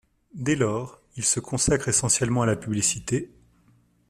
[0.33, 3.29] Dès lors, il se consacre essentiellement à la publicité.